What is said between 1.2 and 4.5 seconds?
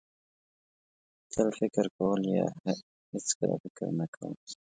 تل فکر کول یا هېڅکله فکر نه کول.